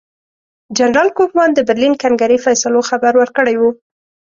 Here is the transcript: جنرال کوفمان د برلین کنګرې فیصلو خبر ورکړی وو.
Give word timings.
جنرال 0.77 1.09
کوفمان 1.17 1.49
د 1.53 1.59
برلین 1.67 1.93
کنګرې 2.03 2.37
فیصلو 2.45 2.79
خبر 2.89 3.13
ورکړی 3.17 3.55
وو. 3.57 3.69